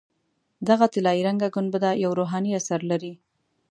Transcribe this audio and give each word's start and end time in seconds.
دغه 0.67 0.85
طلایي 0.93 1.21
رنګه 1.27 1.47
ګنبده 1.55 1.91
یو 2.03 2.11
روحاني 2.19 2.51
اثر 2.59 2.79
لري. 2.91 3.13